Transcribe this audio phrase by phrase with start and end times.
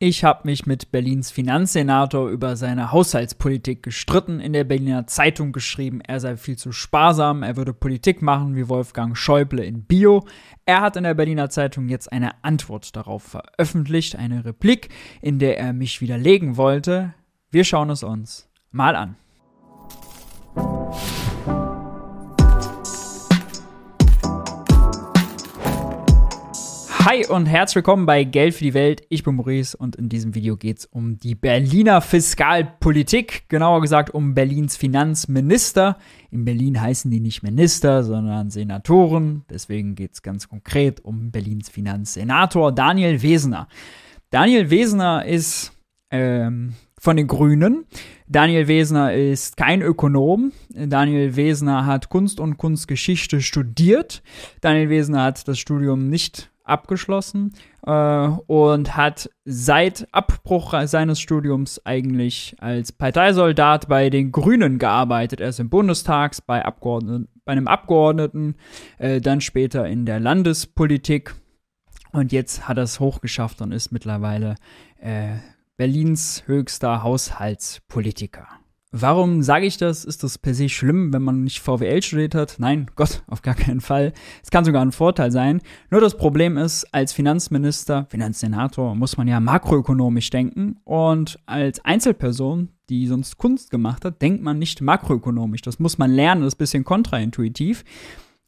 [0.00, 6.00] Ich habe mich mit Berlins Finanzsenator über seine Haushaltspolitik gestritten, in der Berliner Zeitung geschrieben,
[6.00, 10.24] er sei viel zu sparsam, er würde Politik machen wie Wolfgang Schäuble in Bio.
[10.66, 14.90] Er hat in der Berliner Zeitung jetzt eine Antwort darauf veröffentlicht, eine Replik,
[15.20, 17.12] in der er mich widerlegen wollte.
[17.50, 19.16] Wir schauen es uns mal an.
[27.10, 29.00] Hi und herzlich willkommen bei Geld für die Welt.
[29.08, 34.10] Ich bin Maurice und in diesem Video geht es um die Berliner Fiskalpolitik, genauer gesagt
[34.10, 35.96] um Berlins Finanzminister.
[36.30, 39.46] In Berlin heißen die nicht Minister, sondern Senatoren.
[39.48, 43.68] Deswegen geht es ganz konkret um Berlins Finanzsenator Daniel Wesener.
[44.28, 45.72] Daniel Wesener ist
[46.10, 47.86] ähm, von den Grünen.
[48.26, 50.52] Daniel Wesener ist kein Ökonom.
[50.68, 54.22] Daniel Wesener hat Kunst und Kunstgeschichte studiert.
[54.60, 57.52] Daniel Wesener hat das Studium nicht abgeschlossen
[57.86, 65.40] äh, und hat seit Abbruch seines Studiums eigentlich als Parteisoldat bei den Grünen gearbeitet.
[65.40, 68.56] Er ist im Bundestag, bei, bei einem Abgeordneten,
[68.98, 71.34] äh, dann später in der Landespolitik
[72.12, 74.56] und jetzt hat er es hochgeschafft und ist mittlerweile
[75.00, 75.36] äh,
[75.76, 78.57] Berlins höchster Haushaltspolitiker.
[78.90, 80.06] Warum sage ich das?
[80.06, 82.56] Ist das per se schlimm, wenn man nicht VWL studiert hat?
[82.58, 84.14] Nein, Gott, auf gar keinen Fall.
[84.42, 85.60] Es kann sogar ein Vorteil sein.
[85.90, 90.76] Nur das Problem ist, als Finanzminister, Finanzsenator, muss man ja makroökonomisch denken.
[90.84, 95.60] Und als Einzelperson, die sonst Kunst gemacht hat, denkt man nicht makroökonomisch.
[95.60, 97.84] Das muss man lernen, das ist ein bisschen kontraintuitiv.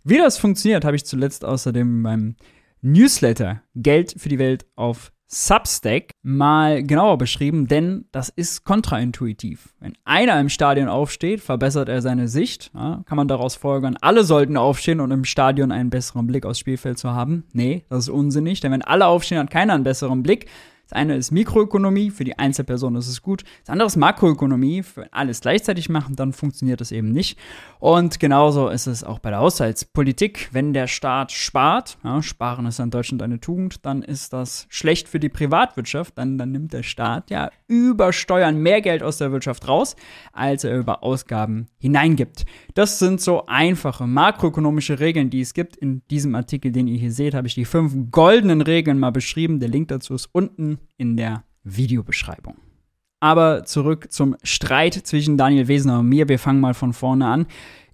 [0.04, 2.36] Wie das funktioniert, habe ich zuletzt außerdem beim
[2.80, 9.72] Newsletter Geld für die Welt auf Substack mal genauer beschrieben, denn das ist kontraintuitiv.
[9.78, 12.72] Wenn einer im Stadion aufsteht, verbessert er seine Sicht.
[12.74, 16.58] Ja, kann man daraus folgern, alle sollten aufstehen und im Stadion einen besseren Blick aufs
[16.58, 17.44] Spielfeld zu haben?
[17.52, 20.46] Nee, das ist unsinnig, denn wenn alle aufstehen, hat keiner einen besseren Blick.
[20.90, 23.44] Das eine ist Mikroökonomie, für die Einzelperson ist es gut.
[23.60, 27.38] Das andere ist Makroökonomie, für alles gleichzeitig machen, dann funktioniert das eben nicht.
[27.78, 30.48] Und genauso ist es auch bei der Haushaltspolitik.
[30.50, 35.06] Wenn der Staat spart, ja, sparen ist in Deutschland eine Tugend, dann ist das schlecht
[35.06, 36.18] für die Privatwirtschaft.
[36.18, 39.94] Dann, dann nimmt der Staat ja über Steuern mehr Geld aus der Wirtschaft raus,
[40.32, 42.46] als er über Ausgaben hineingibt.
[42.74, 45.76] Das sind so einfache makroökonomische Regeln, die es gibt.
[45.76, 49.60] In diesem Artikel, den ihr hier seht, habe ich die fünf goldenen Regeln mal beschrieben.
[49.60, 52.56] Der Link dazu ist unten in der Videobeschreibung.
[53.20, 56.28] Aber zurück zum Streit zwischen Daniel Wesener und mir.
[56.28, 57.46] Wir fangen mal von vorne an.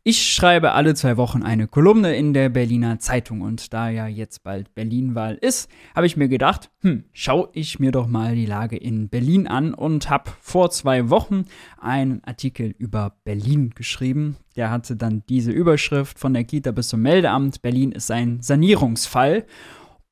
[0.08, 4.44] Ich schreibe alle zwei Wochen eine Kolumne in der Berliner Zeitung und da ja jetzt
[4.44, 8.76] bald Berlinwahl ist, habe ich mir gedacht, hm, schaue ich mir doch mal die Lage
[8.76, 11.46] in Berlin an und habe vor zwei Wochen
[11.80, 14.36] einen Artikel über Berlin geschrieben.
[14.54, 19.44] Der hatte dann diese Überschrift von der Kita bis zum Meldeamt, Berlin ist ein Sanierungsfall.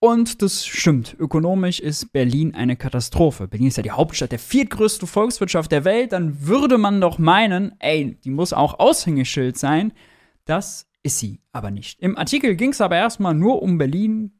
[0.05, 1.17] Und das stimmt.
[1.19, 3.49] Ökonomisch ist Berlin eine Katastrophe.
[3.49, 6.13] Berlin ist ja die Hauptstadt der viertgrößten Volkswirtschaft der Welt.
[6.13, 9.95] Dann würde man doch meinen, ey, die muss auch Aushängeschild sein.
[10.45, 12.03] Das ist sie aber nicht.
[12.03, 14.33] Im Artikel ging es aber erstmal nur um Berlin,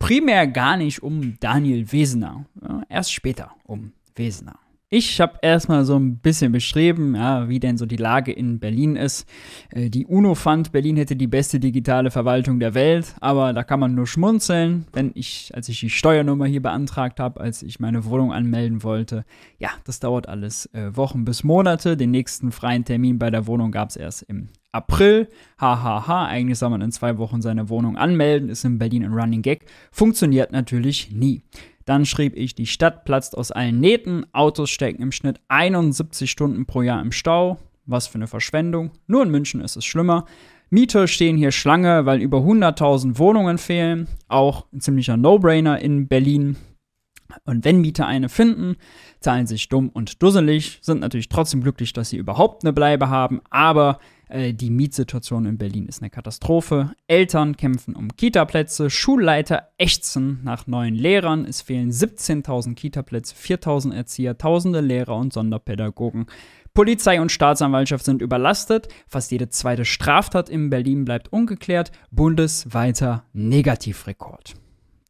[0.00, 2.46] primär gar nicht um Daniel Wesener.
[2.88, 4.58] Erst später um Wesener.
[4.96, 8.94] Ich habe erstmal so ein bisschen beschrieben, ja, wie denn so die Lage in Berlin
[8.94, 9.28] ist.
[9.70, 13.80] Äh, die UNO fand, Berlin hätte die beste digitale Verwaltung der Welt, aber da kann
[13.80, 18.04] man nur schmunzeln, wenn ich, als ich die Steuernummer hier beantragt habe, als ich meine
[18.04, 19.24] Wohnung anmelden wollte.
[19.58, 21.96] Ja, das dauert alles äh, Wochen bis Monate.
[21.96, 25.28] Den nächsten freien Termin bei der Wohnung gab es erst im April.
[25.58, 29.42] Hahaha, eigentlich soll man in zwei Wochen seine Wohnung anmelden, ist in Berlin ein Running
[29.42, 29.66] Gag.
[29.90, 31.42] Funktioniert natürlich nie.
[31.84, 36.66] Dann schrieb ich, die Stadt platzt aus allen Nähten, Autos stecken im Schnitt 71 Stunden
[36.66, 37.58] pro Jahr im Stau.
[37.86, 38.92] Was für eine Verschwendung.
[39.06, 40.24] Nur in München ist es schlimmer.
[40.70, 44.08] Mieter stehen hier Schlange, weil über 100.000 Wohnungen fehlen.
[44.28, 46.56] Auch ein ziemlicher No-Brainer in Berlin.
[47.44, 48.76] Und wenn Mieter eine finden,
[49.20, 53.40] zahlen sich dumm und dusselig, sind natürlich trotzdem glücklich, dass sie überhaupt eine Bleibe haben,
[53.50, 53.98] aber
[54.28, 56.92] äh, die Mietsituation in Berlin ist eine Katastrophe.
[57.06, 61.44] Eltern kämpfen um Kitaplätze, Schulleiter ächzen nach neuen Lehrern.
[61.44, 66.26] Es fehlen 17.000 Kitaplätze, 4.000 Erzieher, tausende Lehrer und Sonderpädagogen.
[66.74, 68.88] Polizei und Staatsanwaltschaft sind überlastet.
[69.06, 71.92] Fast jede zweite Straftat in Berlin bleibt ungeklärt.
[72.10, 74.54] Bundesweiter Negativrekord.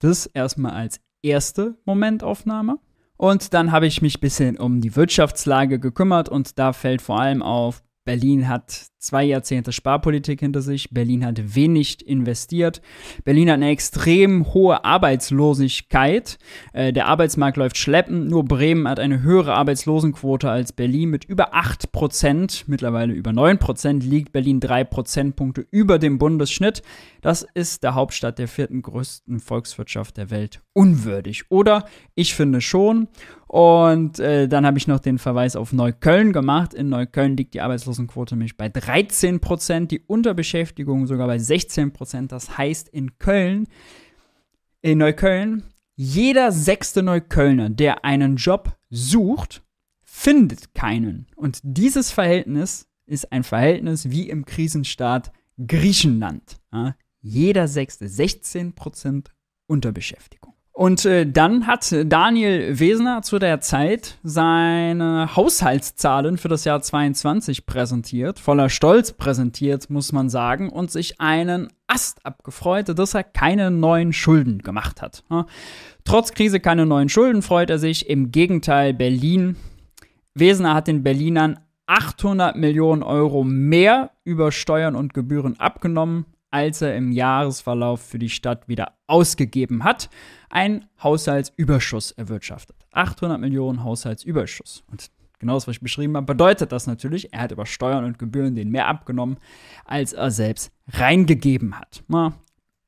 [0.01, 2.79] Das erstmal als erste Momentaufnahme.
[3.17, 7.21] Und dann habe ich mich ein bisschen um die Wirtschaftslage gekümmert und da fällt vor
[7.21, 10.91] allem auf, Berlin hat zwei Jahrzehnte Sparpolitik hinter sich.
[10.91, 12.81] Berlin hat wenig investiert.
[13.25, 16.39] Berlin hat eine extrem hohe Arbeitslosigkeit.
[16.73, 18.29] Äh, der Arbeitsmarkt läuft schleppend.
[18.29, 22.65] Nur Bremen hat eine höhere Arbeitslosenquote als Berlin mit über 8 Prozent.
[22.67, 26.83] Mittlerweile über 9 Prozent liegt Berlin drei Prozentpunkte über dem Bundesschnitt.
[27.21, 31.51] Das ist der Hauptstadt der vierten größten Volkswirtschaft der Welt unwürdig.
[31.51, 33.09] Oder ich finde schon.
[33.47, 36.75] Und äh, dann habe ich noch den Verweis auf Neukölln gemacht.
[36.75, 42.31] In Neukölln liegt die Arbeitslosenquote nämlich bei 13 Prozent, die Unterbeschäftigung sogar bei 16 Prozent.
[42.31, 43.67] Das heißt, in Köln,
[44.83, 45.65] in Neukölln,
[45.97, 49.65] jeder sechste Neuköllner, der einen Job sucht,
[50.01, 51.27] findet keinen.
[51.35, 55.33] Und dieses Verhältnis ist ein Verhältnis wie im Krisenstaat
[55.67, 56.61] Griechenland.
[56.73, 56.95] Ja?
[57.21, 59.35] Jeder sechste, 16 Prozent
[59.67, 60.54] Unterbeschäftigung.
[60.77, 67.65] Und äh, dann hat Daniel Wesner zu der Zeit seine Haushaltszahlen für das Jahr 22
[67.65, 73.71] präsentiert, voller Stolz präsentiert, muss man sagen, und sich einen Ast abgefreut, dass er keine
[73.71, 75.23] neuen Schulden gemacht hat.
[76.03, 78.11] Trotz Krise keine neuen Schulden freut er sich.
[78.11, 79.55] Im Gegenteil, Berlin.
[80.35, 86.97] Wesner hat den Berlinern 800 Millionen Euro mehr über Steuern und Gebühren abgenommen, als er
[86.97, 90.09] im Jahresverlauf für die Stadt wieder ausgegeben hat
[90.51, 92.77] ein Haushaltsüberschuss erwirtschaftet.
[92.93, 94.85] 800 Millionen Haushaltsüberschuss.
[94.89, 95.11] Und
[95.41, 98.55] genau das, was ich beschrieben habe, bedeutet das natürlich, er hat über Steuern und Gebühren
[98.55, 99.39] den mehr abgenommen,
[99.85, 102.05] als er selbst reingegeben hat.
[102.07, 102.35] Na,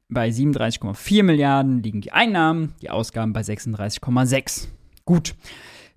[0.09, 4.69] bei 37,4 Milliarden liegen die Einnahmen, die Ausgaben bei 36,6.
[5.05, 5.35] Gut.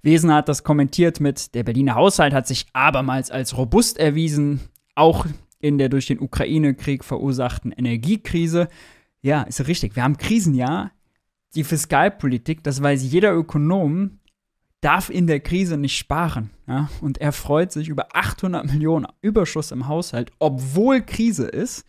[0.01, 4.59] Wesen hat das kommentiert mit, der Berliner Haushalt hat sich abermals als robust erwiesen,
[4.95, 5.27] auch
[5.59, 8.67] in der durch den Ukraine-Krieg verursachten Energiekrise.
[9.21, 9.95] Ja, ist richtig.
[9.95, 10.91] Wir haben Krisenjahr
[11.55, 14.19] die Fiskalpolitik, das weiß jeder Ökonom,
[14.81, 16.51] darf in der Krise nicht sparen.
[16.67, 16.89] Ja?
[17.01, 21.85] Und er freut sich über 800 Millionen Überschuss im Haushalt, obwohl Krise ist,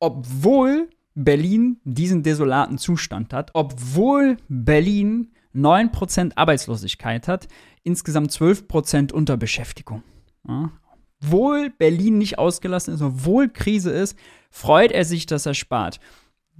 [0.00, 7.48] obwohl Berlin diesen desolaten Zustand hat, obwohl Berlin 9% Arbeitslosigkeit hat,
[7.82, 10.02] insgesamt 12% Unterbeschäftigung.
[10.46, 10.70] Ja?
[11.22, 14.16] Obwohl Berlin nicht ausgelassen ist, obwohl Krise ist,
[14.50, 16.00] freut er sich, dass er spart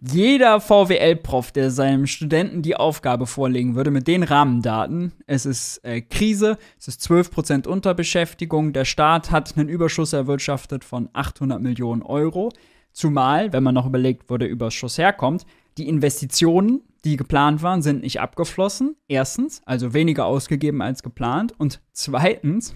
[0.00, 6.00] jeder VWL-Prof, der seinem Studenten die Aufgabe vorlegen würde mit den Rahmendaten, es ist äh,
[6.00, 12.52] Krise, es ist 12% Unterbeschäftigung, der Staat hat einen Überschuss erwirtschaftet von 800 Millionen Euro,
[12.92, 15.44] zumal, wenn man noch überlegt, wo der Überschuss herkommt,
[15.78, 18.96] die Investitionen, die geplant waren, sind nicht abgeflossen.
[19.06, 21.54] Erstens, also weniger ausgegeben als geplant.
[21.56, 22.74] Und zweitens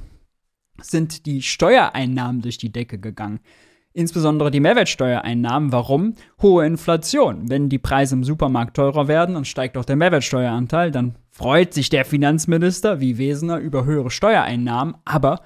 [0.82, 3.40] sind die Steuereinnahmen durch die Decke gegangen
[3.94, 5.73] insbesondere die Mehrwertsteuereinnahmen.
[5.73, 6.14] Warum?
[6.40, 7.49] Hohe Inflation.
[7.50, 11.88] Wenn die Preise im Supermarkt teurer werden, dann steigt auch der Mehrwertsteueranteil, dann freut sich
[11.88, 15.40] der Finanzminister wie Wesener über höhere Steuereinnahmen, aber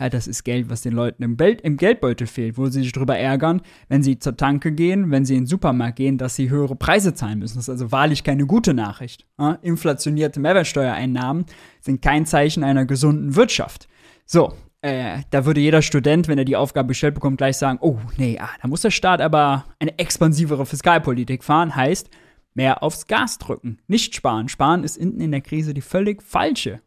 [0.00, 2.92] ja, das ist Geld, was den Leuten im, Geld, im Geldbeutel fehlt, wo sie sich
[2.92, 6.50] darüber ärgern, wenn sie zur Tanke gehen, wenn sie in den Supermarkt gehen, dass sie
[6.50, 7.56] höhere Preise zahlen müssen.
[7.56, 9.26] Das ist also wahrlich keine gute Nachricht.
[9.38, 11.44] Ja, inflationierte Mehrwertsteuereinnahmen
[11.80, 13.86] sind kein Zeichen einer gesunden Wirtschaft.
[14.24, 17.98] So, äh, da würde jeder Student, wenn er die Aufgabe gestellt bekommt, gleich sagen, oh
[18.16, 22.10] nee, ah, da muss der Staat aber eine expansivere Fiskalpolitik fahren, heißt
[22.54, 24.48] mehr aufs Gas drücken, nicht sparen.
[24.48, 26.80] Sparen ist hinten in der Krise die völlig falsche.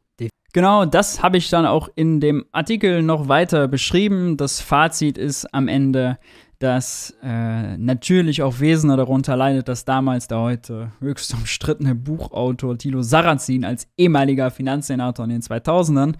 [0.55, 4.37] Genau, das habe ich dann auch in dem Artikel noch weiter beschrieben.
[4.37, 6.17] Das Fazit ist am Ende,
[6.59, 13.01] dass äh, natürlich auch Wesener darunter leidet, dass damals der heute höchst umstrittene Buchautor Thilo
[13.01, 16.15] Sarrazin als ehemaliger Finanzsenator in den 2000ern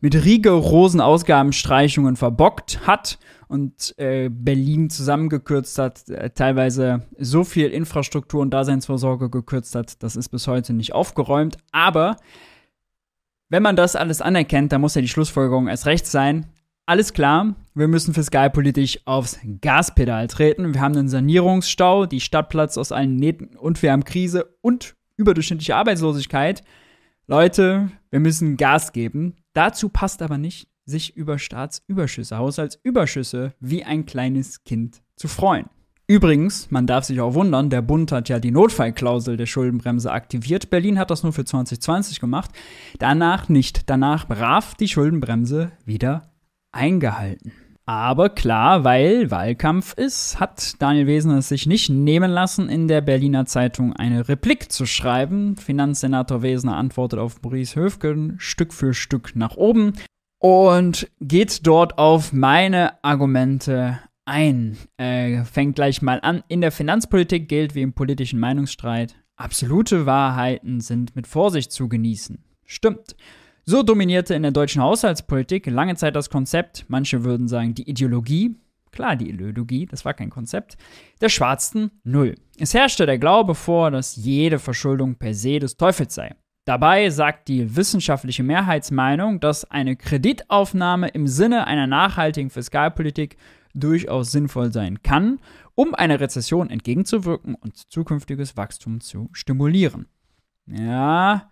[0.00, 3.18] mit rigorosen Ausgabenstreichungen verbockt hat
[3.48, 10.16] und äh, Berlin zusammengekürzt hat, äh, teilweise so viel Infrastruktur und Daseinsvorsorge gekürzt hat, das
[10.16, 11.56] ist bis heute nicht aufgeräumt.
[11.72, 12.16] Aber
[13.48, 16.46] wenn man das alles anerkennt, dann muss ja die Schlussfolgerung erst recht sein.
[16.84, 20.72] Alles klar, wir müssen fiskalpolitisch aufs Gaspedal treten.
[20.72, 24.94] Wir haben einen Sanierungsstau, die Stadt platzt aus allen Nähten und wir haben Krise und
[25.16, 26.62] überdurchschnittliche Arbeitslosigkeit.
[27.26, 29.36] Leute, wir müssen Gas geben.
[29.52, 35.66] Dazu passt aber nicht, sich über Staatsüberschüsse, Haushaltsüberschüsse wie ein kleines Kind zu freuen.
[36.10, 40.70] Übrigens, man darf sich auch wundern, der Bund hat ja die Notfallklausel der Schuldenbremse aktiviert.
[40.70, 42.50] Berlin hat das nur für 2020 gemacht.
[42.98, 43.90] Danach nicht.
[43.90, 46.32] Danach brav die Schuldenbremse wieder
[46.72, 47.52] eingehalten.
[47.88, 53.00] Aber klar, weil Wahlkampf ist, hat Daniel Wesner es sich nicht nehmen lassen, in der
[53.00, 55.56] Berliner Zeitung eine Replik zu schreiben.
[55.56, 59.94] Finanzsenator Wesner antwortet auf Maurice Höfgen Stück für Stück nach oben
[60.38, 64.76] und geht dort auf meine Argumente ein.
[64.98, 66.44] Äh, fängt gleich mal an.
[66.48, 72.44] In der Finanzpolitik gilt wie im politischen Meinungsstreit, absolute Wahrheiten sind mit Vorsicht zu genießen.
[72.66, 73.16] Stimmt.
[73.68, 78.56] So dominierte in der deutschen Haushaltspolitik lange Zeit das Konzept, manche würden sagen die Ideologie,
[78.92, 80.78] klar die Ideologie, das war kein Konzept,
[81.20, 82.36] der schwarzen Null.
[82.56, 86.34] Es herrschte der Glaube vor, dass jede Verschuldung per se des Teufels sei.
[86.64, 93.36] Dabei sagt die wissenschaftliche Mehrheitsmeinung, dass eine Kreditaufnahme im Sinne einer nachhaltigen Fiskalpolitik
[93.74, 95.40] durchaus sinnvoll sein kann,
[95.74, 100.06] um einer Rezession entgegenzuwirken und zukünftiges Wachstum zu stimulieren.
[100.64, 101.50] Ja,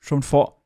[0.00, 0.63] schon vor,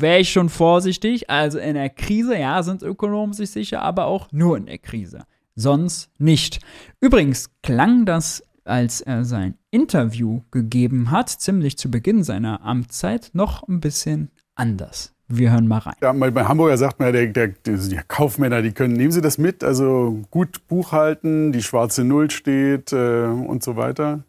[0.00, 1.30] wäre ich schon vorsichtig.
[1.30, 5.24] Also in der Krise, ja, sind Ökonomen sich sicher, aber auch nur in der Krise.
[5.54, 6.60] Sonst nicht.
[7.00, 13.66] Übrigens klang das, als er sein Interview gegeben hat, ziemlich zu Beginn seiner Amtszeit, noch
[13.68, 15.12] ein bisschen anders.
[15.26, 15.94] Wir hören mal rein.
[16.02, 19.38] Ja, bei Hamburger sagt man ja, der, der, die Kaufmänner, die können, nehmen Sie das
[19.38, 24.24] mit, also gut buchhalten, die schwarze Null steht äh, und so weiter.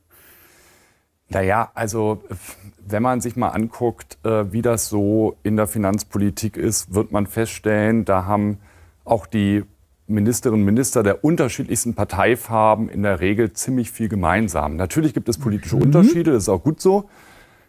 [1.35, 2.23] Naja, also
[2.87, 7.27] wenn man sich mal anguckt, äh, wie das so in der Finanzpolitik ist, wird man
[7.27, 8.59] feststellen, da haben
[9.03, 9.65] auch die
[10.07, 14.77] Ministerinnen und Minister der unterschiedlichsten Parteifarben in der Regel ziemlich viel gemeinsam.
[14.77, 15.81] Natürlich gibt es politische mhm.
[15.81, 17.09] Unterschiede, das ist auch gut so.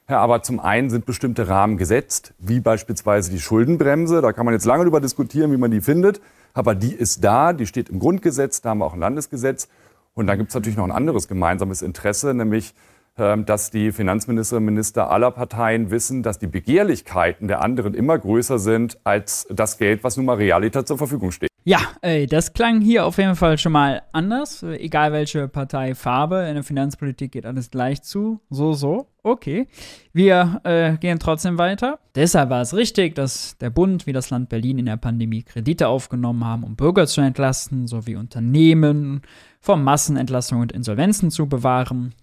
[0.09, 4.21] Ja, aber zum einen sind bestimmte Rahmen gesetzt, wie beispielsweise die Schuldenbremse.
[4.21, 6.21] Da kann man jetzt lange darüber diskutieren, wie man die findet.
[6.55, 9.67] Aber die ist da, die steht im Grundgesetz, da haben wir auch ein Landesgesetz.
[10.15, 12.73] Und dann gibt es natürlich noch ein anderes gemeinsames Interesse, nämlich
[13.17, 18.59] dass die Finanzministerinnen und Minister aller Parteien wissen, dass die Begehrlichkeiten der anderen immer größer
[18.59, 21.49] sind als das Geld, was nun mal realiter zur Verfügung steht.
[21.69, 24.63] Ja, ey, das klang hier auf jeden Fall schon mal anders.
[24.63, 28.39] Egal welche Parteifarbe, in der Finanzpolitik geht alles gleich zu.
[28.51, 29.09] So, so.
[29.25, 29.67] Okay.
[30.13, 31.99] Wir äh, gehen trotzdem weiter.
[32.15, 35.89] Deshalb war es richtig, dass der Bund wie das Land Berlin in der Pandemie Kredite
[35.89, 39.23] aufgenommen haben, um Bürger zu entlasten, sowie Unternehmen
[39.61, 42.15] vor Massenentlassungen und Insolvenzen zu bewahren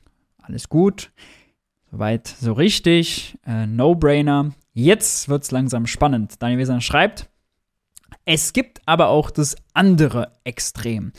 [0.44, 1.12] alles gut.
[1.92, 3.38] Soweit so richtig.
[3.46, 4.52] Äh, No-Brainer.
[4.74, 6.42] Jetzt wird es langsam spannend.
[6.42, 7.30] Daniel Weser schreibt,
[8.26, 11.12] es gibt aber auch das andere Extrem.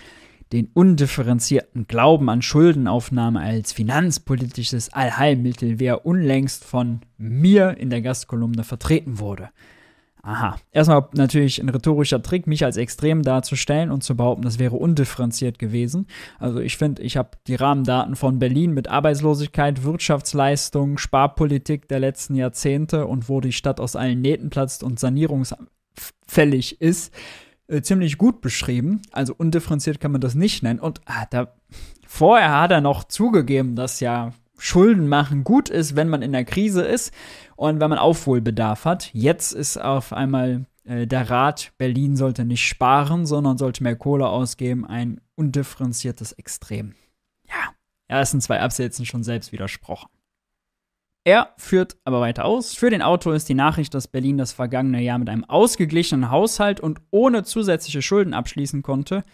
[0.52, 8.02] Den undifferenzierten Glauben an Schuldenaufnahme als finanzpolitisches Allheilmittel, wie er unlängst von mir in der
[8.02, 9.50] Gastkolumne vertreten wurde.
[10.24, 10.56] Aha.
[10.72, 15.58] Erstmal natürlich ein rhetorischer Trick, mich als extrem darzustellen und zu behaupten, das wäre undifferenziert
[15.58, 16.06] gewesen.
[16.38, 22.36] Also ich finde, ich habe die Rahmendaten von Berlin mit Arbeitslosigkeit, Wirtschaftsleistung, Sparpolitik der letzten
[22.36, 27.12] Jahrzehnte und wo die Stadt aus allen Nähten platzt und sanierungsfällig ist,
[27.68, 29.02] äh, ziemlich gut beschrieben.
[29.12, 30.80] Also undifferenziert kann man das nicht nennen.
[30.80, 31.52] Und ah, da,
[32.06, 36.44] vorher hat er noch zugegeben, dass ja Schulden machen gut ist, wenn man in der
[36.44, 37.12] Krise ist
[37.56, 39.10] und wenn man Aufholbedarf hat.
[39.12, 44.28] Jetzt ist auf einmal äh, der Rat, Berlin sollte nicht sparen, sondern sollte mehr Kohle
[44.28, 46.94] ausgeben, ein undifferenziertes Extrem.
[47.48, 47.74] Ja,
[48.08, 50.08] er ist in zwei Absätzen schon selbst widersprochen.
[51.26, 52.74] Er führt aber weiter aus.
[52.74, 56.80] Für den Autor ist die Nachricht, dass Berlin das vergangene Jahr mit einem ausgeglichenen Haushalt
[56.80, 59.24] und ohne zusätzliche Schulden abschließen konnte,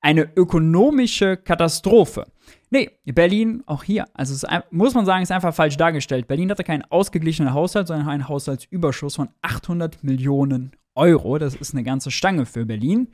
[0.00, 2.26] eine ökonomische Katastrophe.
[2.70, 6.28] Nee, Berlin, auch hier, also es, muss man sagen, ist einfach falsch dargestellt.
[6.28, 11.38] Berlin hatte keinen ausgeglichenen Haushalt, sondern einen Haushaltsüberschuss von 800 Millionen Euro.
[11.38, 13.08] Das ist eine ganze Stange für Berlin.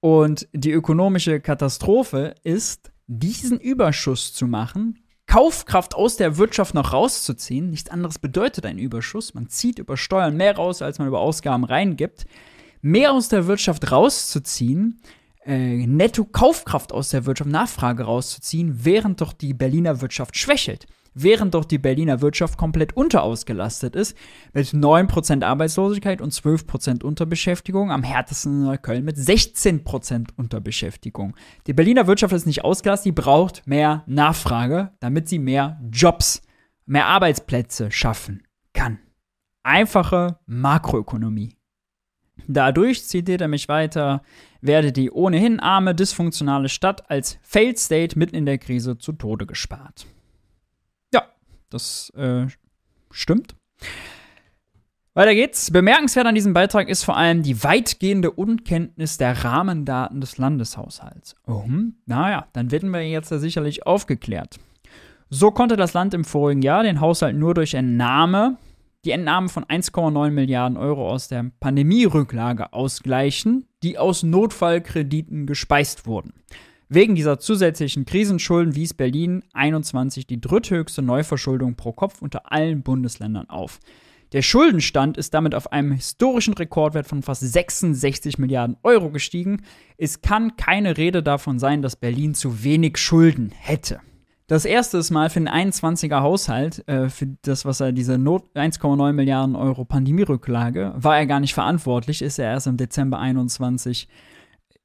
[0.00, 7.70] Und die ökonomische Katastrophe ist, diesen Überschuss zu machen, Kaufkraft aus der Wirtschaft noch rauszuziehen.
[7.70, 9.34] Nichts anderes bedeutet ein Überschuss.
[9.34, 12.26] Man zieht über Steuern mehr raus, als man über Ausgaben reingibt.
[12.80, 15.00] Mehr aus der Wirtschaft rauszuziehen,
[15.46, 20.86] äh, Netto-Kaufkraft aus der Wirtschaft, Nachfrage rauszuziehen, während doch die Berliner Wirtschaft schwächelt.
[21.18, 24.14] Während doch die Berliner Wirtschaft komplett unterausgelastet ist,
[24.52, 31.34] mit 9% Arbeitslosigkeit und 12% Unterbeschäftigung, am härtesten in Neukölln mit 16% Unterbeschäftigung.
[31.66, 36.42] Die Berliner Wirtschaft ist nicht ausgelastet, die braucht mehr Nachfrage, damit sie mehr Jobs,
[36.84, 38.42] mehr Arbeitsplätze schaffen
[38.74, 38.98] kann.
[39.62, 41.56] Einfache Makroökonomie.
[42.46, 44.22] Dadurch, zitiert er mich weiter,
[44.66, 49.46] werde die ohnehin arme, dysfunktionale Stadt als Failed State mitten in der Krise zu Tode
[49.46, 50.06] gespart.
[51.12, 51.24] Ja,
[51.70, 52.46] das äh,
[53.10, 53.54] stimmt.
[55.14, 55.70] Weiter geht's.
[55.70, 61.34] Bemerkenswert an diesem Beitrag ist vor allem die weitgehende Unkenntnis der Rahmendaten des Landeshaushalts.
[61.46, 64.58] Oh, hm, naja, dann werden wir jetzt ja sicherlich aufgeklärt.
[65.30, 68.58] So konnte das Land im vorigen Jahr den Haushalt nur durch Entnahme
[69.06, 76.34] die Entnahmen von 1,9 Milliarden Euro aus der Pandemierücklage ausgleichen, die aus Notfallkrediten gespeist wurden.
[76.88, 83.48] Wegen dieser zusätzlichen Krisenschulden wies Berlin 21 die dritthöchste Neuverschuldung pro Kopf unter allen Bundesländern
[83.48, 83.78] auf.
[84.32, 89.62] Der Schuldenstand ist damit auf einem historischen Rekordwert von fast 66 Milliarden Euro gestiegen.
[89.98, 94.00] Es kann keine Rede davon sein, dass Berlin zu wenig Schulden hätte.
[94.48, 98.44] Das erste ist mal für den 21er Haushalt, äh, für das, was er diese Not
[98.54, 104.08] 1,9 Milliarden Euro Pandemierücklage, war er gar nicht verantwortlich, ist er erst im Dezember 21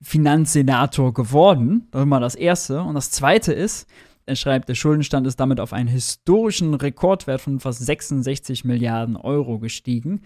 [0.02, 1.88] Finanzsenator geworden.
[1.92, 2.82] Das ist mal das erste.
[2.82, 3.88] Und das zweite ist,
[4.26, 9.60] er schreibt, der Schuldenstand ist damit auf einen historischen Rekordwert von fast 66 Milliarden Euro
[9.60, 10.22] gestiegen.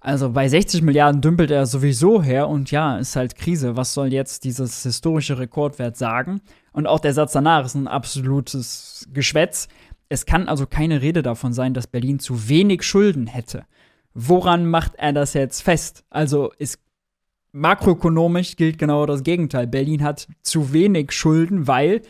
[0.00, 3.76] Also bei 60 Milliarden dümpelt er sowieso her und ja, ist halt Krise.
[3.76, 6.40] Was soll jetzt dieses historische Rekordwert sagen?
[6.72, 9.68] Und auch der Satz danach ist ein absolutes Geschwätz.
[10.08, 13.64] Es kann also keine Rede davon sein, dass Berlin zu wenig Schulden hätte.
[14.14, 16.04] Woran macht er das jetzt fest?
[16.08, 16.80] Also ist
[17.52, 19.66] makroökonomisch gilt genau das Gegenteil.
[19.66, 22.00] Berlin hat zu wenig Schulden, weil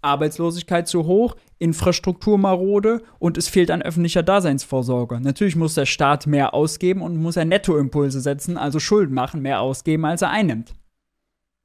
[0.00, 5.20] Arbeitslosigkeit zu hoch, Infrastruktur marode und es fehlt an öffentlicher Daseinsvorsorge.
[5.20, 9.60] Natürlich muss der Staat mehr ausgeben und muss er Nettoimpulse setzen, also Schulden machen, mehr
[9.60, 10.74] ausgeben, als er einnimmt.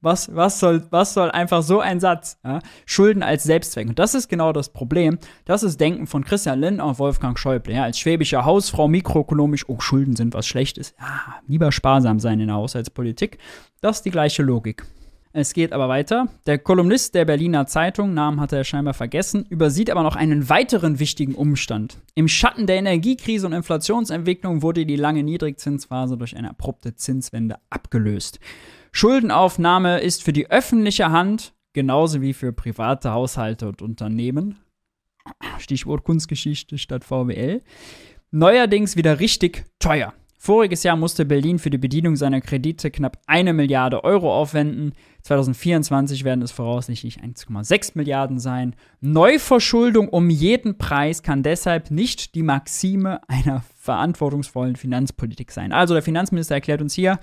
[0.02, 2.36] Was, was, soll, was soll einfach so ein Satz?
[2.42, 2.58] Ja?
[2.86, 3.88] Schulden als Selbstzweck.
[3.88, 5.18] Und das ist genau das Problem.
[5.44, 7.72] Das ist Denken von Christian Lindner und Wolfgang Schäuble.
[7.72, 7.84] Ja?
[7.84, 10.92] Als schwäbische Hausfrau mikroökonomisch, oh, Schulden sind was Schlechtes.
[10.98, 13.38] Ja, lieber sparsam sein in der Haushaltspolitik.
[13.80, 14.84] Das ist die gleiche Logik.
[15.34, 16.28] Es geht aber weiter.
[16.44, 20.98] Der Kolumnist der Berliner Zeitung, Namen hatte er scheinbar vergessen, übersieht aber noch einen weiteren
[20.98, 21.98] wichtigen Umstand.
[22.14, 28.40] Im Schatten der Energiekrise und Inflationsentwicklung wurde die lange Niedrigzinsphase durch eine abrupte Zinswende abgelöst.
[28.92, 34.58] Schuldenaufnahme ist für die öffentliche Hand genauso wie für private Haushalte und Unternehmen,
[35.58, 37.62] Stichwort Kunstgeschichte statt VWL,
[38.30, 40.12] neuerdings wieder richtig teuer.
[40.38, 44.92] Voriges Jahr musste Berlin für die Bedienung seiner Kredite knapp eine Milliarde Euro aufwenden.
[45.22, 48.74] 2024 werden es voraussichtlich 1,6 Milliarden sein.
[49.00, 55.72] Neuverschuldung um jeden Preis kann deshalb nicht die Maxime einer verantwortungsvollen Finanzpolitik sein.
[55.72, 57.18] Also der Finanzminister erklärt uns hier,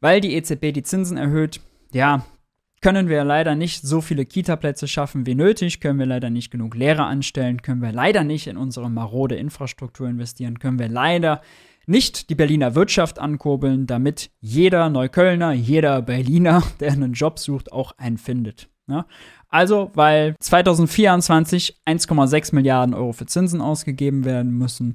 [0.00, 1.60] weil die EZB die Zinsen erhöht,
[1.92, 2.24] ja,
[2.80, 6.76] können wir leider nicht so viele Kita-Plätze schaffen wie nötig, können wir leider nicht genug
[6.76, 11.40] Lehrer anstellen, können wir leider nicht in unsere marode Infrastruktur investieren, können wir leider
[11.88, 17.92] nicht die Berliner Wirtschaft ankurbeln, damit jeder Neuköllner, jeder Berliner, der einen Job sucht, auch
[17.96, 18.68] einen findet.
[18.86, 19.06] Ja?
[19.48, 24.94] Also, weil 2024 1,6 Milliarden Euro für Zinsen ausgegeben werden müssen,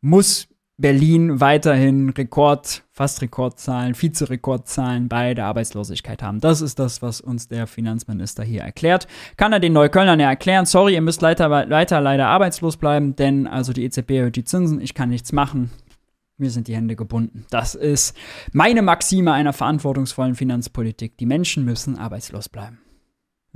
[0.00, 6.40] muss Berlin weiterhin Rekord, fast Rekordzahlen, Vizerekordzahlen bei der Arbeitslosigkeit haben.
[6.40, 9.06] Das ist das, was uns der Finanzminister hier erklärt.
[9.36, 13.46] Kann er den Neuköllnern ja erklären, sorry, ihr müsst weiter, weiter leider arbeitslos bleiben, denn
[13.46, 15.70] also die EZB erhöht die Zinsen, ich kann nichts machen
[16.36, 17.46] mir sind die Hände gebunden.
[17.50, 18.16] Das ist
[18.52, 21.16] meine Maxime einer verantwortungsvollen Finanzpolitik.
[21.18, 22.78] Die Menschen müssen arbeitslos bleiben.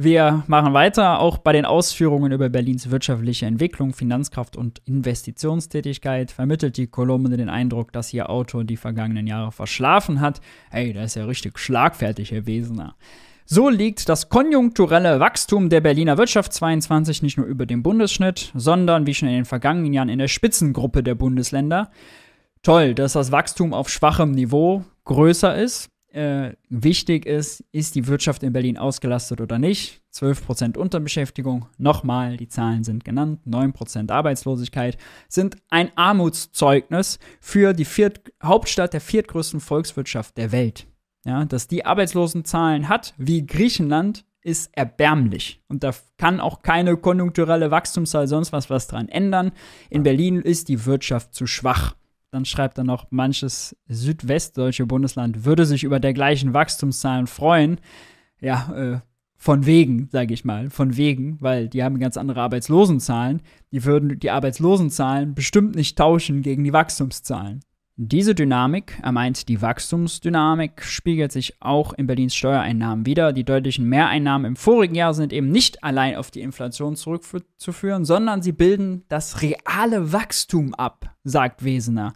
[0.01, 6.77] Wir machen weiter, auch bei den Ausführungen über Berlins wirtschaftliche Entwicklung, Finanzkraft und Investitionstätigkeit vermittelt
[6.77, 10.41] die Kolumne den Eindruck, dass ihr Autor die vergangenen Jahre verschlafen hat.
[10.71, 12.95] Ey, der ist ja richtig schlagfertig, Herr Wesener.
[13.45, 19.05] So liegt das konjunkturelle Wachstum der Berliner Wirtschaft 22 nicht nur über dem Bundesschnitt, sondern
[19.09, 21.91] wie schon in den vergangenen Jahren in der Spitzengruppe der Bundesländer
[22.63, 25.91] toll, dass das Wachstum auf schwachem Niveau größer ist.
[26.11, 30.01] Äh, wichtig ist, ist die Wirtschaft in Berlin ausgelastet oder nicht.
[30.15, 34.97] 12% Unterbeschäftigung, nochmal, die Zahlen sind genannt, 9% Arbeitslosigkeit
[35.29, 40.87] sind ein Armutszeugnis für die Viert Hauptstadt der viertgrößten Volkswirtschaft der Welt.
[41.25, 45.63] Ja, dass die Arbeitslosenzahlen hat, wie Griechenland, ist erbärmlich.
[45.69, 49.53] Und da kann auch keine konjunkturelle Wachstumszahl sonst was, was dran ändern.
[49.91, 51.95] In Berlin ist die Wirtschaft zu schwach.
[52.31, 57.81] Dann schreibt er noch, manches südwestdeutsche Bundesland würde sich über dergleichen Wachstumszahlen freuen.
[58.41, 59.01] Ja, äh,
[59.37, 63.41] von wegen, sage ich mal, von wegen, weil die haben ganz andere Arbeitslosenzahlen.
[63.73, 67.61] Die würden die Arbeitslosenzahlen bestimmt nicht tauschen gegen die Wachstumszahlen.
[68.01, 73.33] Diese Dynamik, er meint die Wachstumsdynamik, spiegelt sich auch in Berlins Steuereinnahmen wider.
[73.33, 78.41] Die deutlichen Mehreinnahmen im vorigen Jahr sind eben nicht allein auf die Inflation zurückzuführen, sondern
[78.41, 82.13] sie bilden das reale Wachstum ab, sagt Wesener.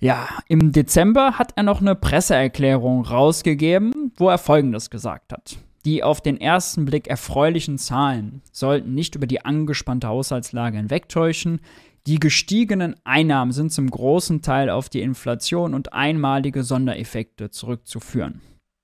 [0.00, 5.56] Ja, im Dezember hat er noch eine Presseerklärung rausgegeben, wo er Folgendes gesagt hat.
[5.84, 11.60] Die auf den ersten Blick erfreulichen Zahlen sollten nicht über die angespannte Haushaltslage hinwegtäuschen.
[12.06, 18.40] Die gestiegenen Einnahmen sind zum großen Teil auf die Inflation und einmalige Sondereffekte zurückzuführen.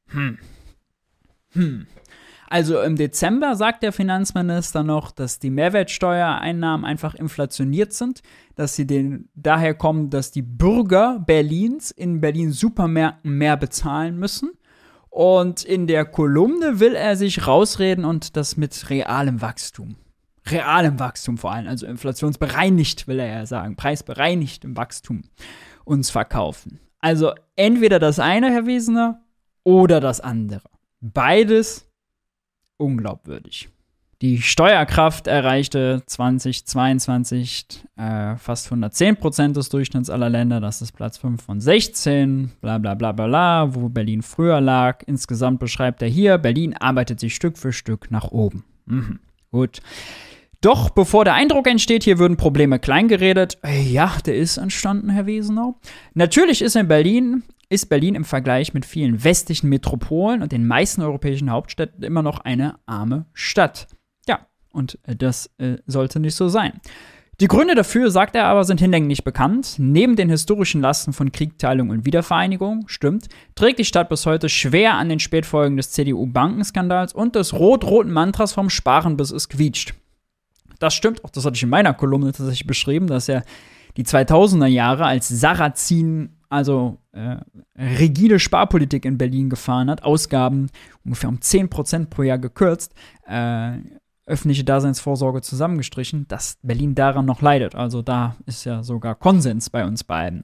[0.08, 0.38] Hm.
[1.52, 1.86] Hm.
[2.48, 8.22] Also im Dezember sagt der Finanzminister noch, dass die Mehrwertsteuereinnahmen einfach inflationiert sind,
[8.56, 14.50] dass sie den, daher kommen, dass die Bürger Berlins in Berlin Supermärkten mehr bezahlen müssen.
[15.08, 19.96] Und in der Kolumne will er sich rausreden und das mit realem Wachstum
[20.46, 25.22] realem Wachstum vor allem, also inflationsbereinigt, will er ja sagen, preisbereinigt im Wachstum
[25.84, 26.80] uns verkaufen.
[26.98, 29.20] Also entweder das eine, Herr Wesener,
[29.64, 30.68] oder das andere.
[31.00, 31.88] Beides
[32.76, 33.68] unglaubwürdig.
[34.22, 40.60] Die Steuerkraft erreichte 2022 äh, fast 110 Prozent des Durchschnitts aller Länder.
[40.60, 42.52] Das ist Platz 5 von 16.
[42.60, 45.02] Bla bla bla bla bla, wo Berlin früher lag.
[45.06, 48.64] Insgesamt beschreibt er hier, Berlin arbeitet sich Stück für Stück nach oben.
[48.86, 49.18] Mhm.
[49.50, 49.80] Gut.
[50.62, 55.26] Doch bevor der Eindruck entsteht, hier würden Probleme kleingeredet, äh, ja, der ist entstanden, Herr
[55.26, 55.78] Wesenau.
[56.14, 61.02] Natürlich ist in Berlin, ist Berlin im Vergleich mit vielen westlichen Metropolen und den meisten
[61.02, 63.88] europäischen Hauptstädten immer noch eine arme Stadt.
[64.72, 66.80] Und äh, das äh, sollte nicht so sein.
[67.40, 69.76] Die Gründe dafür, sagt er aber, sind hinlänglich bekannt.
[69.78, 74.48] Neben den historischen Lasten von Krieg, Teilung und Wiedervereinigung, stimmt, trägt die Stadt bis heute
[74.48, 79.94] schwer an den Spätfolgen des CDU-Bankenskandals und des rot-roten Mantras vom Sparen bis es quietscht.
[80.82, 83.44] Das stimmt, auch das hatte ich in meiner Kolumne tatsächlich beschrieben, dass er
[83.96, 87.36] die 2000er Jahre als Sarrazin, also äh,
[87.78, 90.70] rigide Sparpolitik in Berlin gefahren hat, Ausgaben
[91.04, 92.94] ungefähr um 10% pro Jahr gekürzt,
[93.28, 93.74] äh,
[94.26, 97.76] öffentliche Daseinsvorsorge zusammengestrichen, dass Berlin daran noch leidet.
[97.76, 100.42] Also da ist ja sogar Konsens bei uns beiden.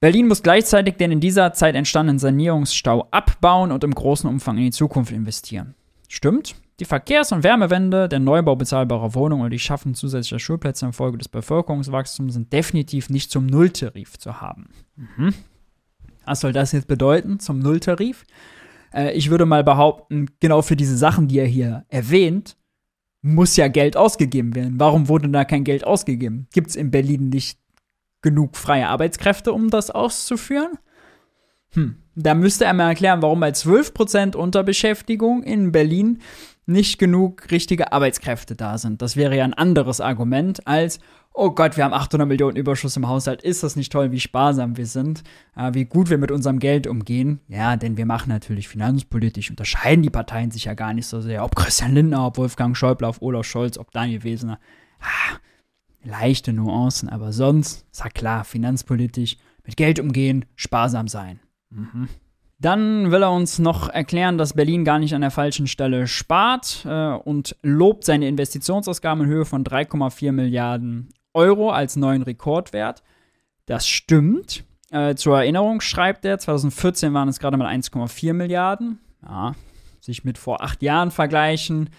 [0.00, 4.64] Berlin muss gleichzeitig den in dieser Zeit entstandenen Sanierungsstau abbauen und im großen Umfang in
[4.64, 5.74] die Zukunft investieren.
[6.08, 6.56] Stimmt.
[6.80, 11.28] Die Verkehrs- und Wärmewende, der Neubau bezahlbarer Wohnungen und die Schaffung zusätzlicher Schulplätze infolge des
[11.28, 14.70] Bevölkerungswachstums sind definitiv nicht zum Nulltarif zu haben.
[14.96, 15.34] Mhm.
[16.24, 18.24] Was soll das jetzt bedeuten, zum Nulltarif?
[18.94, 22.56] Äh, ich würde mal behaupten, genau für diese Sachen, die er hier erwähnt,
[23.20, 24.80] muss ja Geld ausgegeben werden.
[24.80, 26.48] Warum wurde da kein Geld ausgegeben?
[26.50, 27.58] Gibt es in Berlin nicht
[28.22, 30.78] genug freie Arbeitskräfte, um das auszuführen?
[31.72, 36.20] Hm, da müsste er mal erklären, warum bei 12% Unterbeschäftigung in Berlin
[36.66, 39.02] nicht genug richtige Arbeitskräfte da sind.
[39.02, 41.00] Das wäre ja ein anderes Argument als,
[41.32, 44.76] oh Gott, wir haben 800 Millionen Überschuss im Haushalt, ist das nicht toll, wie sparsam
[44.76, 45.22] wir sind,
[45.56, 47.40] äh, wie gut wir mit unserem Geld umgehen?
[47.48, 51.44] Ja, denn wir machen natürlich finanzpolitisch, unterscheiden die Parteien sich ja gar nicht so sehr,
[51.44, 54.58] ob Christian Lindner, ob Wolfgang Schäuble, ob Olaf Scholz, ob Daniel Wesener.
[55.00, 55.38] Ah,
[56.04, 61.40] leichte Nuancen, aber sonst, ja klar, finanzpolitisch, mit Geld umgehen, sparsam sein.
[61.70, 62.08] Mhm.
[62.58, 66.84] Dann will er uns noch erklären, dass Berlin gar nicht an der falschen Stelle spart
[66.84, 73.02] äh, und lobt seine Investitionsausgaben in Höhe von 3,4 Milliarden Euro als neuen Rekordwert.
[73.64, 74.64] Das stimmt.
[74.90, 78.98] Äh, zur Erinnerung schreibt er, 2014 waren es gerade mal 1,4 Milliarden.
[79.22, 79.52] Ja,
[80.00, 81.90] sich mit vor acht Jahren vergleichen.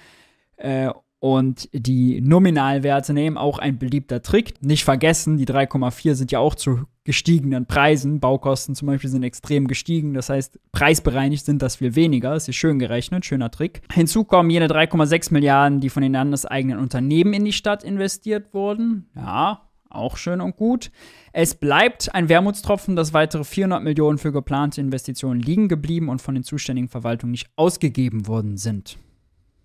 [0.57, 4.55] Äh, und die Nominalwerte nehmen, auch ein beliebter Trick.
[4.63, 8.19] Nicht vergessen, die 3,4 sind ja auch zu gestiegenen Preisen.
[8.19, 10.15] Baukosten zum Beispiel sind extrem gestiegen.
[10.15, 12.33] Das heißt, preisbereinigt sind das viel weniger.
[12.33, 13.83] Das ist schön gerechnet, schöner Trick.
[13.93, 19.05] Hinzu kommen jene 3,6 Milliarden, die von den landeseigenen Unternehmen in die Stadt investiert wurden.
[19.15, 20.89] Ja, auch schön und gut.
[21.33, 26.33] Es bleibt ein Wermutstropfen, dass weitere 400 Millionen für geplante Investitionen liegen geblieben und von
[26.33, 28.97] den zuständigen Verwaltungen nicht ausgegeben worden sind.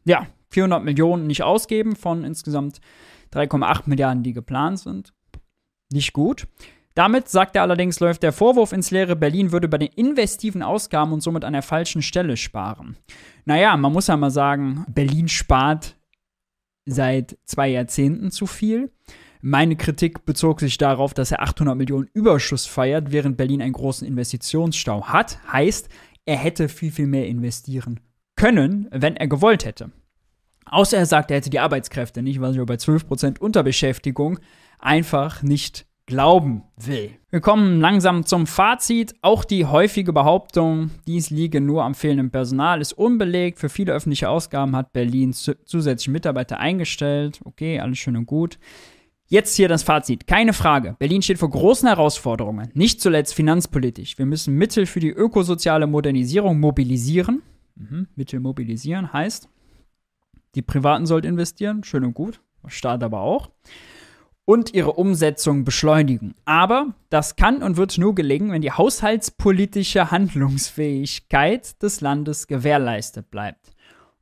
[0.04, 2.80] Ja, 400 Millionen nicht ausgeben von insgesamt
[3.32, 5.12] 3,8 Milliarden, die geplant sind.
[5.92, 6.46] Nicht gut.
[6.94, 11.12] Damit, sagt er allerdings, läuft der Vorwurf ins Leere, Berlin würde bei den investiven Ausgaben
[11.12, 12.96] und somit an der falschen Stelle sparen.
[13.44, 15.96] Naja, man muss ja mal sagen, Berlin spart
[16.86, 18.90] seit zwei Jahrzehnten zu viel.
[19.42, 24.08] Meine Kritik bezog sich darauf, dass er 800 Millionen Überschuss feiert, während Berlin einen großen
[24.08, 25.38] Investitionsstau hat.
[25.52, 25.90] Heißt,
[26.24, 28.00] er hätte viel, viel mehr investieren
[28.36, 29.90] können, wenn er gewollt hätte.
[30.66, 34.38] Außer er sagt, er hätte die Arbeitskräfte nicht, was ich bei 12% Unterbeschäftigung
[34.78, 37.10] einfach nicht glauben will.
[37.30, 39.14] Wir kommen langsam zum Fazit.
[39.22, 43.58] Auch die häufige Behauptung, dies liege nur am fehlenden Personal, ist unbelegt.
[43.58, 47.40] Für viele öffentliche Ausgaben hat Berlin zusätzliche Mitarbeiter eingestellt.
[47.44, 48.58] Okay, alles schön und gut.
[49.28, 50.28] Jetzt hier das Fazit.
[50.28, 50.94] Keine Frage.
[51.00, 52.70] Berlin steht vor großen Herausforderungen.
[52.74, 54.16] Nicht zuletzt finanzpolitisch.
[54.18, 57.42] Wir müssen Mittel für die ökosoziale Modernisierung mobilisieren.
[57.74, 58.06] Mhm.
[58.14, 59.48] Mittel mobilisieren heißt,
[60.56, 63.50] die Privaten sollten investieren, schön und gut, Staat aber auch.
[64.44, 66.34] Und ihre Umsetzung beschleunigen.
[66.44, 73.72] Aber das kann und wird nur gelingen, wenn die haushaltspolitische Handlungsfähigkeit des Landes gewährleistet bleibt.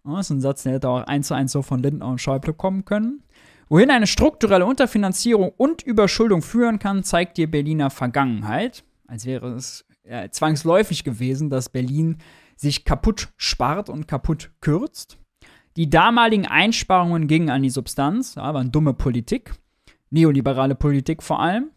[0.02, 2.52] Das ist ein Satz, der hätte auch eins zu eins so von Lindner und Schäuble
[2.52, 3.22] kommen können.
[3.68, 8.84] Wohin eine strukturelle Unterfinanzierung und Überschuldung führen kann, zeigt die Berliner Vergangenheit.
[9.06, 12.18] Als wäre es äh, zwangsläufig gewesen, dass Berlin
[12.56, 15.18] sich kaputt spart und kaputt kürzt.
[15.76, 19.54] Die damaligen Einsparungen gingen an die Substanz, ja, waren dumme Politik,
[20.10, 21.70] neoliberale Politik vor allem,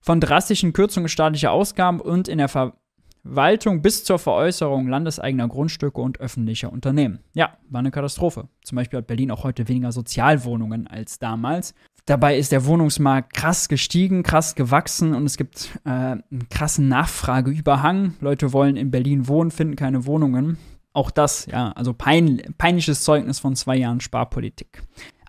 [0.00, 6.20] von drastischen Kürzungen staatlicher Ausgaben und in der Verwaltung bis zur Veräußerung landeseigener Grundstücke und
[6.20, 7.20] öffentlicher Unternehmen.
[7.34, 8.48] Ja, war eine Katastrophe.
[8.64, 11.74] Zum Beispiel hat Berlin auch heute weniger Sozialwohnungen als damals.
[12.06, 18.14] Dabei ist der Wohnungsmarkt krass gestiegen, krass gewachsen und es gibt äh, einen krassen Nachfrageüberhang.
[18.20, 20.56] Leute wollen in Berlin wohnen, finden keine Wohnungen.
[20.92, 24.82] Auch das, ja, also pein, peinliches Zeugnis von zwei Jahren Sparpolitik.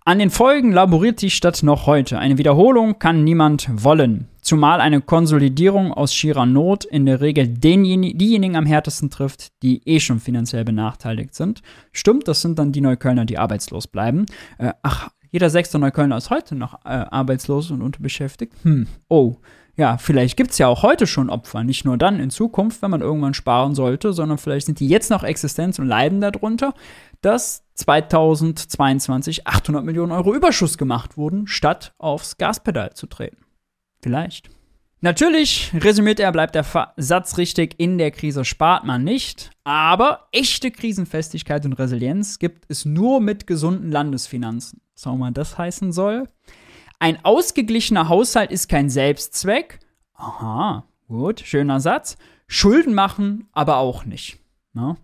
[0.06, 2.20] An den Folgen laboriert die Stadt noch heute.
[2.20, 4.28] Eine Wiederholung kann niemand wollen.
[4.42, 9.82] Zumal eine Konsolidierung aus schierer Not in der Regel denjenigen, diejenigen am härtesten trifft, die
[9.88, 11.62] eh schon finanziell benachteiligt sind.
[11.94, 14.26] Stimmt, das sind dann die Neuköllner, die arbeitslos bleiben.
[14.58, 18.54] Äh, ach, jeder sechste Neuköllner ist heute noch äh, arbeitslos und unterbeschäftigt.
[18.64, 19.38] Hm, oh.
[19.76, 22.92] Ja, vielleicht gibt es ja auch heute schon Opfer, nicht nur dann in Zukunft, wenn
[22.92, 26.74] man irgendwann sparen sollte, sondern vielleicht sind die jetzt noch Existenz und leiden darunter
[27.24, 33.46] dass 2022 800 Millionen Euro Überschuss gemacht wurden, statt aufs Gaspedal zu treten.
[34.02, 34.50] Vielleicht.
[35.02, 40.72] Natürlich, resümiert er, bleibt der Satz richtig, in der Krise spart man nicht, aber echte
[40.72, 44.82] Krisenfestigkeit und Resilienz gibt es nur mit gesunden Landesfinanzen.
[44.96, 46.28] Was auch immer das heißen soll.
[47.00, 49.80] Ein ausgeglichener Haushalt ist kein Selbstzweck.
[50.14, 52.18] Aha, gut, schöner Satz.
[52.48, 54.40] Schulden machen aber auch nicht.
[54.74, 54.96] Ne?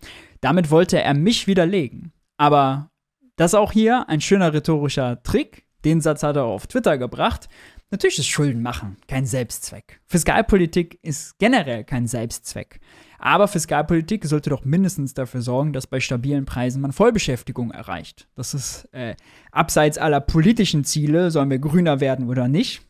[0.42, 2.14] Damit wollte er mich widerlegen.
[2.38, 2.90] Aber
[3.36, 5.66] das auch hier ein schöner rhetorischer Trick.
[5.86, 7.50] Den Satz hat er auf Twitter gebracht.
[7.92, 10.00] Natürlich ist Schulden machen kein Selbstzweck.
[10.06, 12.80] Fiskalpolitik ist generell kein Selbstzweck.
[13.20, 18.28] Aber Fiskalpolitik sollte doch mindestens dafür sorgen, dass bei stabilen Preisen man Vollbeschäftigung erreicht.
[18.36, 19.16] Das ist äh,
[19.52, 22.82] abseits aller politischen Ziele, sollen wir grüner werden oder nicht.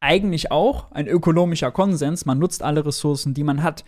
[0.00, 2.26] Eigentlich auch ein ökonomischer Konsens.
[2.26, 3.84] Man nutzt alle Ressourcen, die man hat.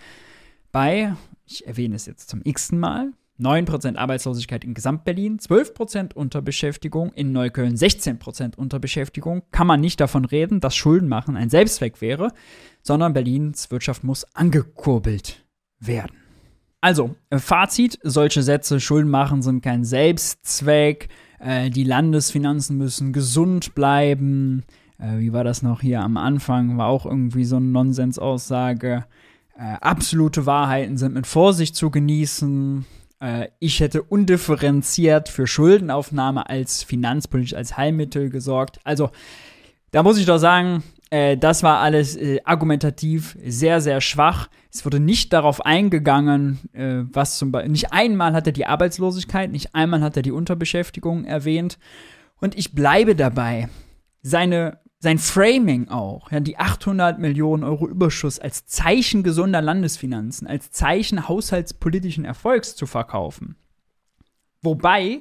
[0.70, 1.14] Bei
[1.50, 7.76] ich erwähne es jetzt zum x-ten Mal, 9% Arbeitslosigkeit in Gesamtberlin, 12% Unterbeschäftigung, in Neukölln
[7.76, 12.32] 16% Unterbeschäftigung, kann man nicht davon reden, dass Schuldenmachen ein Selbstzweck wäre,
[12.82, 15.44] sondern Berlins Wirtschaft muss angekurbelt
[15.78, 16.16] werden.
[16.80, 21.08] Also, äh, Fazit, solche Sätze, Schulden machen sind kein Selbstzweck,
[21.40, 24.64] äh, die Landesfinanzen müssen gesund bleiben,
[24.98, 29.06] äh, wie war das noch hier am Anfang, war auch irgendwie so eine Nonsensaussage.
[29.56, 32.84] Äh, absolute Wahrheiten sind mit Vorsicht zu genießen.
[33.20, 38.80] Äh, ich hätte undifferenziert für Schuldenaufnahme als finanzpolitisch als Heilmittel gesorgt.
[38.84, 39.10] Also,
[39.90, 44.48] da muss ich doch sagen, äh, das war alles äh, argumentativ sehr, sehr schwach.
[44.72, 49.50] Es wurde nicht darauf eingegangen, äh, was zum Beispiel, nicht einmal hat er die Arbeitslosigkeit,
[49.50, 51.78] nicht einmal hat er die Unterbeschäftigung erwähnt.
[52.40, 53.68] Und ich bleibe dabei.
[54.22, 60.70] Seine sein Framing auch, ja, die 800 Millionen Euro Überschuss als Zeichen gesunder Landesfinanzen, als
[60.70, 63.56] Zeichen haushaltspolitischen Erfolgs zu verkaufen.
[64.60, 65.20] Wobei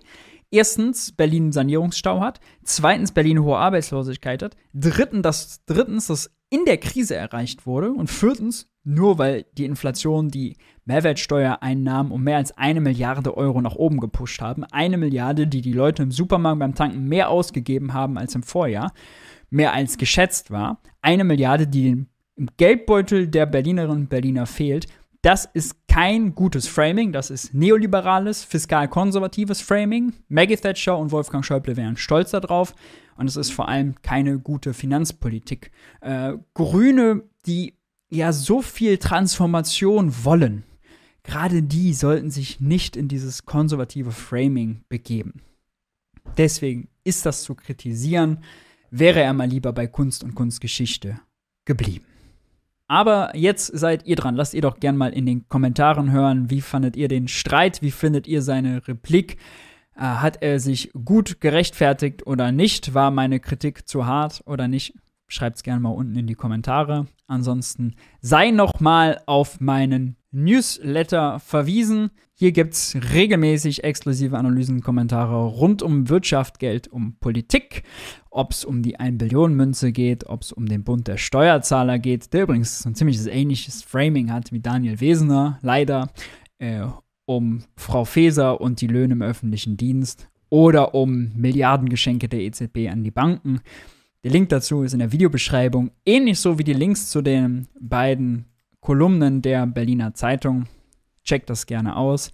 [0.50, 6.66] erstens Berlin einen Sanierungsstau hat, zweitens Berlin hohe Arbeitslosigkeit hat, drittens, dass, drittens, dass in
[6.66, 12.58] der Krise erreicht wurde und viertens, nur weil die Inflation die Mehrwertsteuereinnahmen um mehr als
[12.58, 14.64] eine Milliarde Euro nach oben gepusht haben.
[14.64, 18.94] Eine Milliarde, die die Leute im Supermarkt beim Tanken mehr ausgegeben haben als im Vorjahr
[19.50, 20.82] mehr als geschätzt war.
[21.02, 22.06] Eine Milliarde, die
[22.36, 24.88] im Geldbeutel der Berlinerinnen und Berliner fehlt.
[25.22, 30.14] Das ist kein gutes Framing, das ist neoliberales, fiskal-konservatives Framing.
[30.30, 32.76] Maggie Thatcher und Wolfgang Schäuble wären stolz darauf.
[33.18, 35.72] Und es ist vor allem keine gute Finanzpolitik.
[36.02, 37.74] Äh, Grüne, die
[38.10, 40.64] ja so viel Transformation wollen,
[41.24, 45.42] gerade die sollten sich nicht in dieses konservative Framing begeben.
[46.38, 48.44] Deswegen ist das zu kritisieren
[48.92, 51.20] wäre er mal lieber bei Kunst und Kunstgeschichte
[51.66, 52.06] geblieben.
[52.88, 54.36] Aber jetzt seid ihr dran.
[54.36, 57.92] Lasst ihr doch gern mal in den Kommentaren hören, wie fandet ihr den Streit, wie
[57.92, 59.38] findet ihr seine Replik?
[59.96, 62.94] Äh, hat er sich gut gerechtfertigt oder nicht?
[62.94, 64.94] War meine Kritik zu hart oder nicht?
[65.28, 67.08] Schreibt es gerne mal unten in die Kommentare.
[67.28, 72.12] Ansonsten sei noch mal auf meinen Newsletter verwiesen.
[72.40, 77.82] Hier gibt es regelmäßig exklusive Analysen, Kommentare rund um Wirtschaft, Geld, um Politik,
[78.30, 81.98] ob es um die 1 Billion Münze geht, ob es um den Bund der Steuerzahler
[81.98, 86.12] geht, der übrigens ein ziemliches ähnliches Framing hat wie Daniel Wesener, leider,
[86.60, 86.86] äh,
[87.26, 93.04] um Frau Faeser und die Löhne im öffentlichen Dienst oder um Milliardengeschenke der EZB an
[93.04, 93.62] die Banken.
[94.24, 98.46] Der Link dazu ist in der Videobeschreibung, ähnlich so wie die Links zu den beiden
[98.80, 100.68] Kolumnen der Berliner Zeitung.
[101.28, 102.32] Checkt das gerne aus.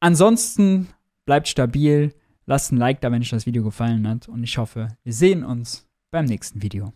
[0.00, 0.88] Ansonsten
[1.26, 2.14] bleibt stabil,
[2.46, 5.44] lasst ein Like da, wenn euch das Video gefallen hat und ich hoffe, wir sehen
[5.44, 6.92] uns beim nächsten Video.